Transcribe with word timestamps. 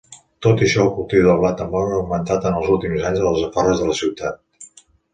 Tot 0.45 0.63
i 0.63 0.63
això, 0.67 0.79
el 0.85 0.89
cultiu 0.95 1.27
de 1.27 1.35
blat 1.43 1.61
de 1.61 1.69
moro 1.75 1.93
ha 1.93 1.99
augmentant 2.01 2.49
en 2.53 2.59
els 2.63 2.75
últims 2.79 3.07
anys 3.13 3.23
a 3.27 3.37
les 3.39 3.47
afores 3.53 3.83
de 3.85 3.93
la 3.95 3.99
ciutat. 4.05 4.47